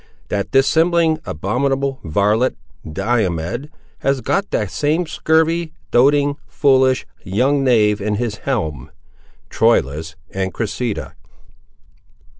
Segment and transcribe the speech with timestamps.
[0.29, 2.55] That dissembling abominable varlet,
[2.91, 3.69] Diomed,
[3.99, 8.89] has got that same scurvy, doting, foolish young knave in his helm.
[9.51, 11.13] —Troilus and Cressida.